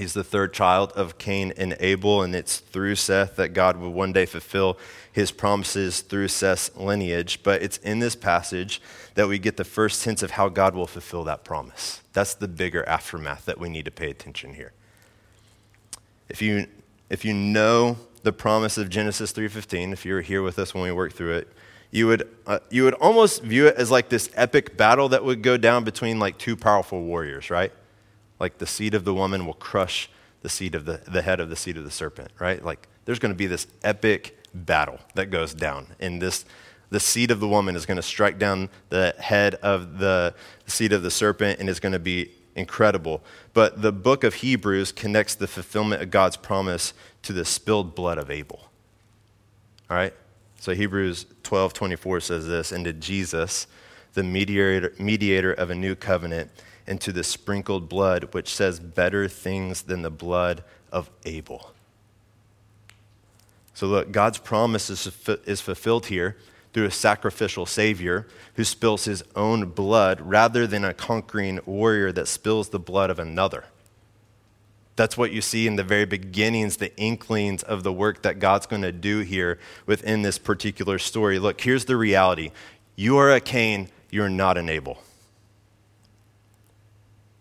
[0.00, 3.92] He's the third child of Cain and Abel, and it's through Seth that God will
[3.92, 4.78] one day fulfill
[5.12, 7.42] his promises through Seth's lineage.
[7.42, 8.80] But it's in this passage
[9.14, 12.00] that we get the first hints of how God will fulfill that promise.
[12.14, 14.72] That's the bigger aftermath that we need to pay attention here.
[16.30, 16.66] If you,
[17.10, 20.82] if you know the promise of Genesis 3:15, if you were here with us when
[20.82, 21.52] we worked through it,
[21.90, 25.42] you would, uh, you would almost view it as like this epic battle that would
[25.42, 27.72] go down between like two powerful warriors, right?
[28.40, 30.10] Like the seed of the woman will crush
[30.42, 32.64] the seed of the, the head of the seed of the serpent, right?
[32.64, 35.88] Like there's going to be this epic battle that goes down.
[36.00, 36.44] And this,
[36.88, 40.34] the seed of the woman is going to strike down the head of the
[40.66, 43.22] seed of the serpent and is going to be incredible.
[43.52, 48.18] But the book of Hebrews connects the fulfillment of God's promise to the spilled blood
[48.18, 48.60] of Abel.
[49.90, 50.14] All right?
[50.58, 53.66] So Hebrews 12 24 says this, and to Jesus,
[54.14, 56.50] the mediator, mediator of a new covenant,
[56.86, 61.72] and to the sprinkled blood, which says better things than the blood of Abel.
[63.74, 66.36] So look, God's promise is, is fulfilled here
[66.72, 72.28] through a sacrificial Savior who spills his own blood rather than a conquering warrior that
[72.28, 73.64] spills the blood of another.
[74.96, 78.66] That's what you see in the very beginnings, the inklings of the work that God's
[78.66, 81.38] going to do here within this particular story.
[81.38, 82.50] Look, here's the reality
[82.96, 85.02] you are a Cain, you're not an Abel.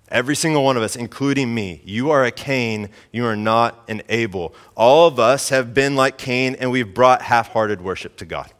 [0.09, 4.01] Every single one of us, including me, you are a Cain, you are not an
[4.09, 4.55] Abel.
[4.75, 8.51] All of us have been like Cain and we've brought half hearted worship to God.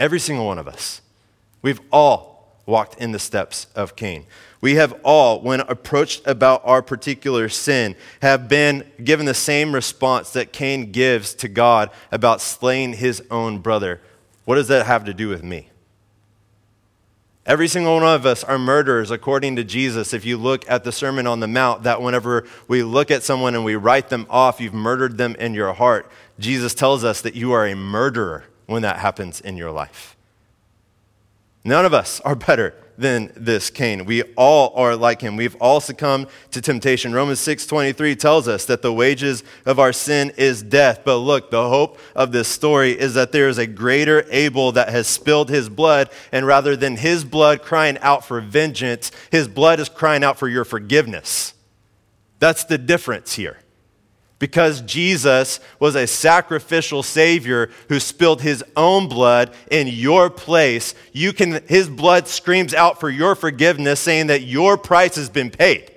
[0.00, 1.00] Every single one of us.
[1.62, 2.32] We've all
[2.66, 4.26] walked in the steps of Cain.
[4.60, 10.30] We have all, when approached about our particular sin, have been given the same response
[10.30, 14.00] that Cain gives to God about slaying his own brother.
[14.44, 15.68] What does that have to do with me?
[17.44, 20.14] Every single one of us are murderers according to Jesus.
[20.14, 23.56] If you look at the Sermon on the Mount, that whenever we look at someone
[23.56, 26.08] and we write them off, you've murdered them in your heart.
[26.38, 30.16] Jesus tells us that you are a murderer when that happens in your life.
[31.64, 34.04] None of us are better than this Cain.
[34.04, 35.36] We all are like him.
[35.36, 37.12] We've all succumbed to temptation.
[37.12, 41.00] Romans 6:23 tells us that the wages of our sin is death.
[41.04, 44.90] But look, the hope of this story is that there is a greater Abel that
[44.90, 49.80] has spilled his blood, and rather than his blood crying out for vengeance, his blood
[49.80, 51.54] is crying out for your forgiveness.
[52.38, 53.61] That's the difference here
[54.42, 61.32] because Jesus was a sacrificial Savior who spilled his own blood in your place, you
[61.32, 65.92] can, his blood screams out for your forgiveness, saying that your price has been paid.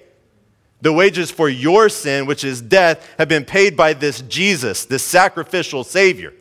[0.81, 5.01] The wages for your sin, which is death, have been paid by this Jesus, this
[5.01, 6.31] sacrificial Savior.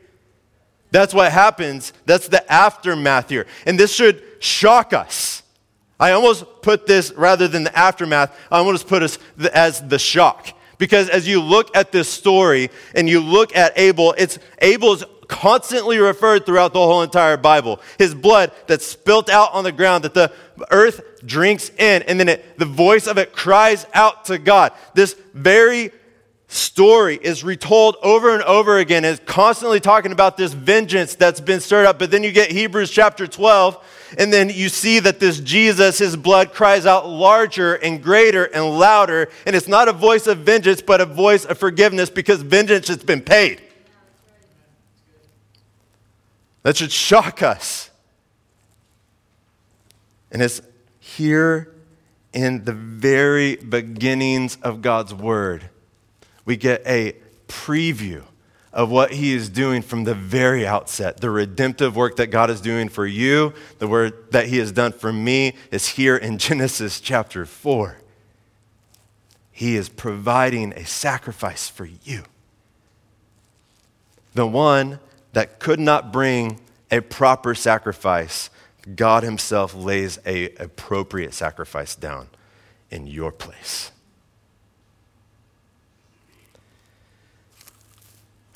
[0.91, 1.95] That's what happens.
[2.05, 3.47] That's the aftermath here.
[3.65, 5.43] And this should shock us.
[5.99, 9.19] I almost put this, rather than the aftermath, I almost put us
[9.55, 10.55] as the shock.
[10.85, 15.97] Because as you look at this story and you look at Abel, it's Abel's constantly
[15.97, 17.81] referred throughout the whole entire Bible.
[17.97, 20.31] His blood that's spilt out on the ground that the
[20.71, 24.73] earth drinks in, and then it, the voice of it cries out to God.
[24.93, 25.91] This very
[26.49, 31.61] story is retold over and over again, is constantly talking about this vengeance that's been
[31.61, 31.99] stirred up.
[31.99, 33.83] But then you get Hebrews chapter 12,
[34.19, 38.79] and then you see that this Jesus, his blood cries out larger and greater and
[38.79, 39.29] louder.
[39.47, 42.99] And it's not a voice of vengeance, but a voice of forgiveness because vengeance has
[42.99, 43.63] been paid.
[46.63, 47.91] That should shock us.
[50.31, 50.61] And it's
[50.99, 51.73] here
[52.33, 55.71] in the very beginnings of God's word,
[56.45, 57.15] we get a
[57.47, 58.25] preview
[58.75, 61.21] of what he is doing from the very outset.
[61.21, 64.93] The redemptive work that God is doing for you, the work that he has done
[64.93, 67.99] for me, is here in Genesis chapter 4.
[69.53, 72.25] He is providing a sacrifice for you.
[74.35, 74.99] The one
[75.33, 76.59] that could not bring
[76.91, 78.51] a proper sacrifice,
[78.97, 82.27] God Himself lays a appropriate sacrifice down
[82.91, 83.93] in your place.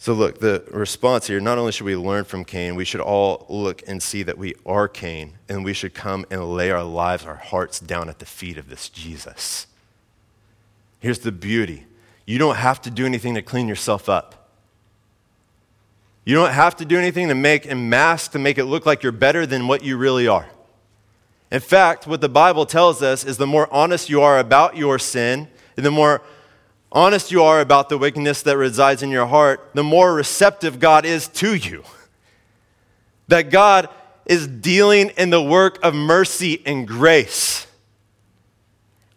[0.00, 3.44] So, look, the response here not only should we learn from Cain, we should all
[3.48, 7.26] look and see that we are Cain, and we should come and lay our lives,
[7.26, 9.66] our hearts down at the feet of this Jesus.
[11.00, 11.84] Here's the beauty
[12.26, 14.50] you don't have to do anything to clean yourself up.
[16.24, 19.02] You don't have to do anything to make and mask to make it look like
[19.02, 20.46] you're better than what you really are.
[21.50, 24.98] In fact, what the Bible tells us is the more honest you are about your
[24.98, 26.22] sin, and the more
[26.92, 31.04] honest you are about the wickedness that resides in your heart, the more receptive God
[31.04, 31.84] is to you.
[33.28, 33.88] That God
[34.26, 37.66] is dealing in the work of mercy and grace.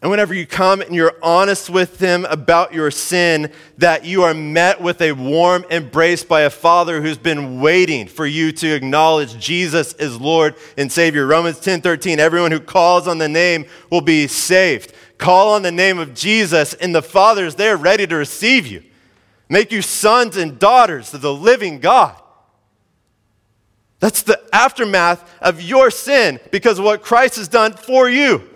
[0.02, 4.34] And whenever you come and you're honest with Him about your sin, that you are
[4.34, 9.38] met with a warm embrace by a Father who's been waiting for you to acknowledge
[9.38, 11.28] Jesus is Lord and Savior.
[11.28, 14.92] Romans 10 13, everyone who calls on the name will be saved.
[15.22, 18.82] Call on the name of Jesus, and the Father is there ready to receive you.
[19.50, 22.20] Make you sons and daughters of the living God.
[24.00, 28.50] That's the aftermath of your sin because of what Christ has done for you.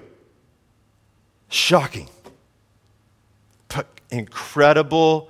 [1.49, 2.09] Shocking,
[3.67, 5.29] but incredible,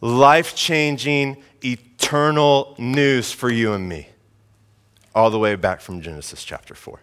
[0.00, 4.10] life changing, eternal news for you and me,
[5.12, 7.00] all the way back from Genesis chapter 4.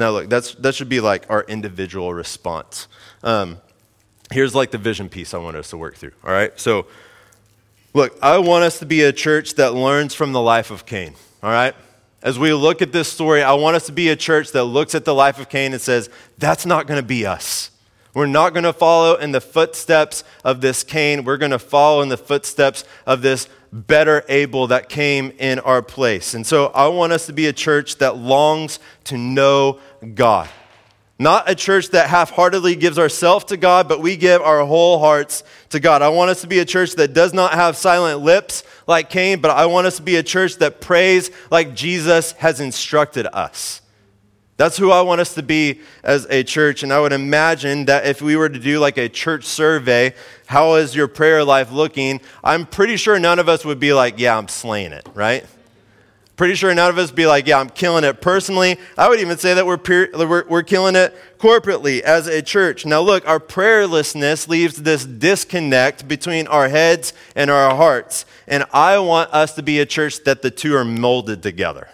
[0.00, 2.88] Now, look, that's, that should be like our individual response.
[3.22, 3.58] Um,
[4.32, 6.58] here's like the vision piece I want us to work through, all right?
[6.58, 6.86] So,
[7.92, 11.12] look, I want us to be a church that learns from the life of Cain,
[11.42, 11.74] all right?
[12.22, 14.94] As we look at this story, I want us to be a church that looks
[14.94, 17.70] at the life of Cain and says, that's not going to be us.
[18.14, 21.24] We're not going to follow in the footsteps of this Cain.
[21.24, 25.82] We're going to follow in the footsteps of this better Abel that came in our
[25.82, 26.34] place.
[26.34, 29.78] And so I want us to be a church that longs to know
[30.14, 30.48] God.
[31.18, 34.98] Not a church that half heartedly gives ourselves to God, but we give our whole
[34.98, 36.00] hearts to God.
[36.00, 39.40] I want us to be a church that does not have silent lips like Cain,
[39.40, 43.82] but I want us to be a church that prays like Jesus has instructed us.
[44.56, 46.82] That's who I want us to be as a church.
[46.82, 50.14] And I would imagine that if we were to do like a church survey,
[50.46, 52.20] how is your prayer life looking?
[52.42, 55.44] I'm pretty sure none of us would be like, yeah, I'm slaying it, right?
[56.40, 58.78] Pretty sure none of us be like, yeah, I'm killing it personally.
[58.96, 59.78] I would even say that we're,
[60.14, 62.86] we're, we're killing it corporately as a church.
[62.86, 68.24] Now, look, our prayerlessness leaves this disconnect between our heads and our hearts.
[68.48, 71.90] And I want us to be a church that the two are molded together.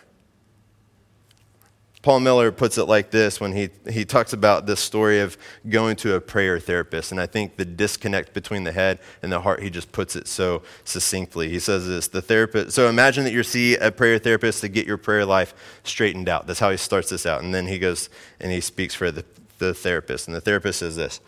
[2.06, 5.36] Paul Miller puts it like this when he, he talks about this story of
[5.68, 7.10] going to a prayer therapist.
[7.10, 10.28] And I think the disconnect between the head and the heart, he just puts it
[10.28, 11.48] so succinctly.
[11.48, 14.86] He says this the therapist, so imagine that you see a prayer therapist to get
[14.86, 16.46] your prayer life straightened out.
[16.46, 17.42] That's how he starts this out.
[17.42, 19.24] And then he goes and he speaks for the,
[19.58, 20.28] the therapist.
[20.28, 21.18] And the therapist says this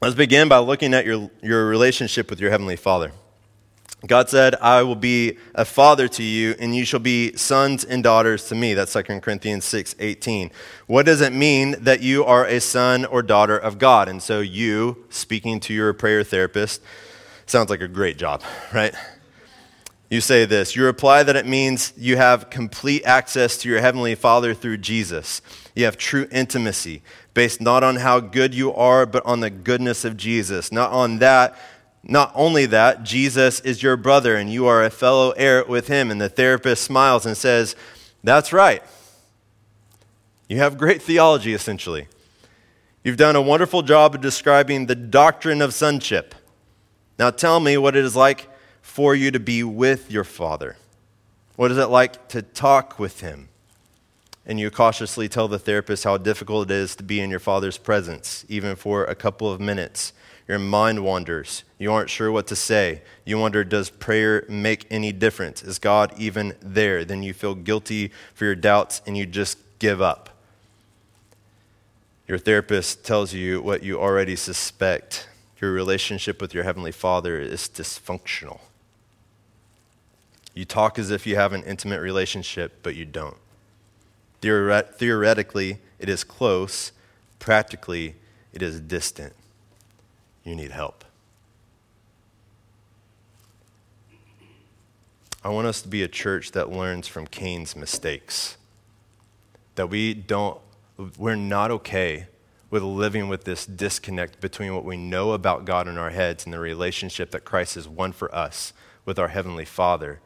[0.00, 3.12] Let's begin by looking at your, your relationship with your Heavenly Father.
[4.04, 8.02] God said, I will be a father to you, and you shall be sons and
[8.02, 8.74] daughters to me.
[8.74, 10.50] That's 2 Corinthians 6 18.
[10.86, 14.08] What does it mean that you are a son or daughter of God?
[14.08, 16.82] And so, you, speaking to your prayer therapist,
[17.46, 18.42] sounds like a great job,
[18.72, 18.94] right?
[20.10, 20.76] You say this.
[20.76, 25.40] You reply that it means you have complete access to your Heavenly Father through Jesus.
[25.74, 27.02] You have true intimacy
[27.34, 30.70] based not on how good you are, but on the goodness of Jesus.
[30.70, 31.58] Not on that
[32.08, 36.10] not only that, Jesus is your brother and you are a fellow heir with him.
[36.10, 37.74] And the therapist smiles and says,
[38.22, 38.82] That's right.
[40.48, 42.06] You have great theology, essentially.
[43.02, 46.34] You've done a wonderful job of describing the doctrine of sonship.
[47.18, 48.48] Now tell me what it is like
[48.82, 50.76] for you to be with your father.
[51.56, 53.48] What is it like to talk with him?
[54.44, 57.78] And you cautiously tell the therapist how difficult it is to be in your father's
[57.78, 60.12] presence, even for a couple of minutes.
[60.48, 61.64] Your mind wanders.
[61.76, 63.02] You aren't sure what to say.
[63.24, 65.62] You wonder, does prayer make any difference?
[65.62, 67.04] Is God even there?
[67.04, 70.30] Then you feel guilty for your doubts and you just give up.
[72.28, 75.28] Your therapist tells you what you already suspect.
[75.60, 78.60] Your relationship with your Heavenly Father is dysfunctional.
[80.54, 83.36] You talk as if you have an intimate relationship, but you don't.
[84.40, 86.92] Theoretically, it is close.
[87.38, 88.14] Practically,
[88.52, 89.34] it is distant
[90.46, 91.04] you need help.
[95.44, 98.56] I want us to be a church that learns from Cain's mistakes.
[99.74, 100.58] That we don't,
[101.18, 102.26] we're not okay
[102.70, 106.52] with living with this disconnect between what we know about God in our heads and
[106.52, 108.72] the relationship that Christ has won for us
[109.04, 110.20] with our Heavenly Father,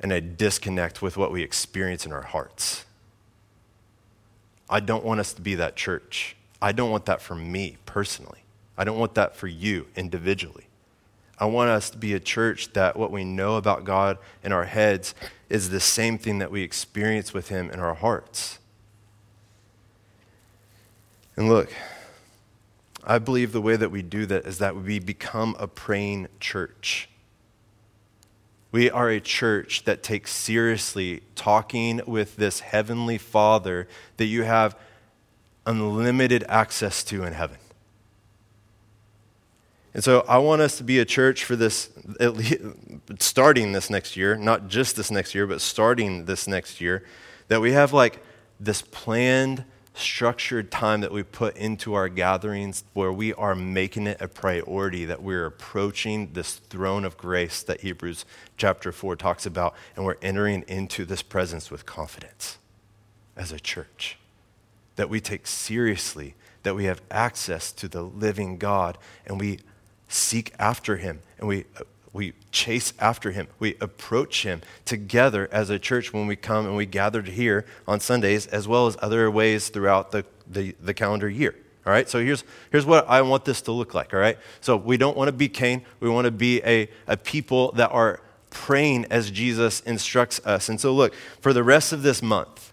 [0.00, 2.84] and a disconnect with what we experience in our hearts.
[4.68, 6.34] I don't want us to be that church.
[6.60, 8.41] I don't want that for me personally.
[8.76, 10.66] I don't want that for you individually.
[11.38, 14.64] I want us to be a church that what we know about God in our
[14.64, 15.14] heads
[15.48, 18.58] is the same thing that we experience with Him in our hearts.
[21.36, 21.72] And look,
[23.04, 27.08] I believe the way that we do that is that we become a praying church.
[28.70, 34.78] We are a church that takes seriously talking with this heavenly Father that you have
[35.66, 37.58] unlimited access to in heaven.
[39.94, 41.90] And so I want us to be a church for this,
[43.18, 47.04] starting this next year, not just this next year, but starting this next year,
[47.48, 48.20] that we have like
[48.58, 49.64] this planned
[49.94, 55.04] structured time that we put into our gatherings where we are making it a priority
[55.04, 58.24] that we're approaching this throne of grace that Hebrews
[58.56, 62.56] chapter 4 talks about, and we're entering into this presence with confidence
[63.36, 64.16] as a church.
[64.96, 69.58] That we take seriously that we have access to the living God and we
[70.12, 73.48] seek after him and we uh, we chase after him.
[73.58, 78.00] We approach him together as a church when we come and we gather here on
[78.00, 81.54] Sundays, as well as other ways throughout the, the, the, calendar year.
[81.86, 84.12] All right, so here's, here's what I want this to look like.
[84.12, 87.16] All right, so we don't want to be Cain, we want to be a, a
[87.16, 90.68] people that are praying as Jesus instructs us.
[90.68, 92.72] And so, look, for the rest of this month,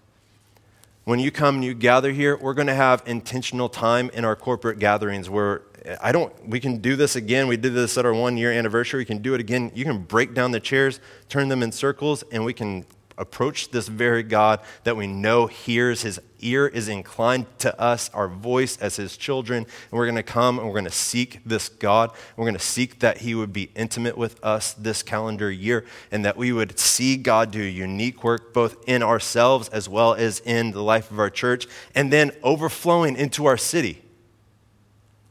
[1.05, 4.35] when you come and you gather here, we're going to have intentional time in our
[4.35, 5.61] corporate gatherings where
[6.01, 7.47] I don't, we can do this again.
[7.47, 8.99] We did this at our one year anniversary.
[8.99, 9.71] We can do it again.
[9.73, 12.85] You can break down the chairs, turn them in circles, and we can
[13.19, 16.01] approach this very God that we know hears.
[16.01, 19.63] His ear is inclined to us, our voice as his children.
[19.63, 22.11] And we're going to come and we're going to seek this God.
[22.37, 26.23] We're going to seek that he would be intimate with us this calendar year and
[26.23, 30.71] that we would see God do unique work both in ourselves as well as in
[30.71, 34.01] the life of our church and then overflowing into our city.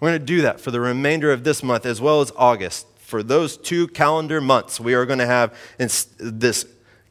[0.00, 2.86] We're going to do that for the remainder of this month as well as August.
[2.98, 5.56] For those two calendar months, we are going to have
[6.18, 6.66] this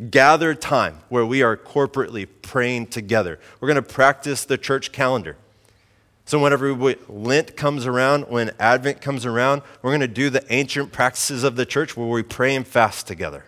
[0.10, 3.40] gathered time where we are corporately praying together.
[3.60, 5.36] We're going to practice the church calendar.
[6.26, 10.46] So, whenever we, Lent comes around, when Advent comes around, we're going to do the
[10.54, 13.46] ancient practices of the church where we pray and fast together.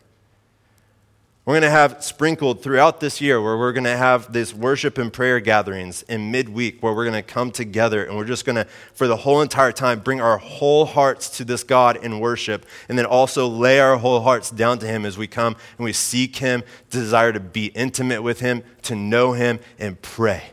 [1.49, 4.99] We're going to have sprinkled throughout this year where we're going to have these worship
[4.99, 8.57] and prayer gatherings in midweek where we're going to come together and we're just going
[8.57, 12.67] to, for the whole entire time, bring our whole hearts to this God in worship
[12.87, 15.91] and then also lay our whole hearts down to Him as we come and we
[15.91, 20.51] seek Him, desire to be intimate with Him, to know Him, and pray.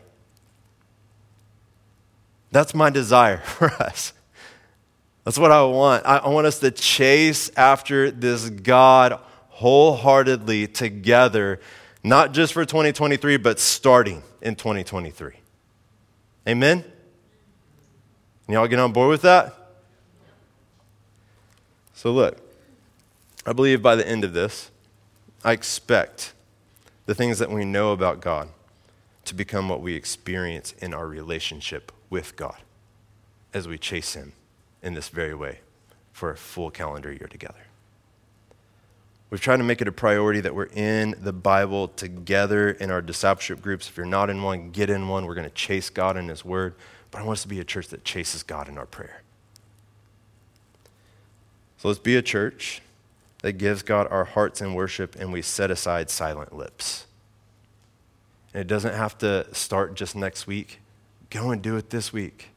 [2.49, 4.13] That's my desire for us.
[5.25, 6.07] That's what I want.
[6.07, 9.19] I want us to chase after this God
[9.57, 11.59] wholeheartedly together,
[12.03, 15.33] not just for 2023, but starting in 2023.
[16.47, 16.83] Amen?
[18.47, 19.55] Y'all get on board with that?
[21.95, 22.37] So, look,
[23.47, 24.69] I believe by the end of this,
[25.43, 26.33] I expect
[27.07, 28.49] the things that we know about God
[29.25, 32.57] to become what we experience in our relationship with God
[33.55, 34.33] as we chase Him
[34.83, 35.61] in this very way
[36.13, 37.66] for a full calendar year together.
[39.29, 43.01] We've tried to make it a priority that we're in the Bible together in our
[43.01, 43.89] discipleship groups.
[43.89, 45.25] If you're not in one, get in one.
[45.25, 46.75] We're going to chase God in His Word.
[47.11, 49.21] But I want us to be a church that chases God in our prayer.
[51.77, 52.81] So let's be a church
[53.41, 57.05] that gives God our hearts in worship and we set aside silent lips.
[58.53, 60.79] And it doesn't have to start just next week.
[61.29, 62.49] Go and do it this week.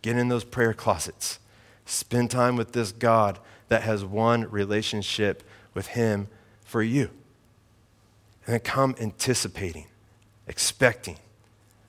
[0.00, 1.38] Get in those prayer closets.
[1.84, 5.42] Spend time with this God that has won relationship
[5.74, 6.28] with Him
[6.64, 7.10] for you.
[8.46, 9.86] And then come anticipating,
[10.46, 11.18] expecting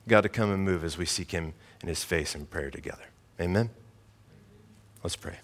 [0.08, 3.06] God to come and move as we seek Him in His face in prayer together.
[3.40, 3.70] Amen?
[5.04, 5.38] Let's pray.